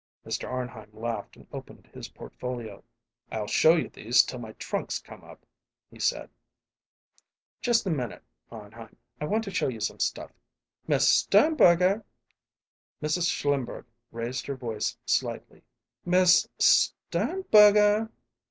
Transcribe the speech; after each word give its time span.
Mr. 0.25 0.49
Arnheim 0.49 0.89
laughed 0.93 1.35
and 1.37 1.45
opened 1.53 1.85
his 1.93 2.07
portfolio. 2.09 2.83
"I'll 3.31 3.45
show 3.45 3.75
you 3.75 3.87
these 3.87 4.23
till 4.23 4.39
my 4.39 4.53
trunks 4.53 4.97
come 4.97 5.23
up," 5.23 5.45
he 5.91 5.99
said. 5.99 6.31
"Just 7.61 7.85
a 7.85 7.91
minute, 7.91 8.23
Arnheim. 8.51 8.95
I 9.19 9.25
want 9.25 9.43
to 9.43 9.51
show 9.53 9.67
you 9.67 9.79
some 9.79 9.99
stuff 9.99 10.31
Miss 10.87 11.07
Sternberger!" 11.07 12.03
Mrs. 12.99 13.29
Schlimberg 13.29 13.85
raised 14.11 14.47
her 14.47 14.55
voice 14.55 14.97
slightly, 15.05 15.61
"Miss 16.03 16.47
Sternberger!" 16.57 18.09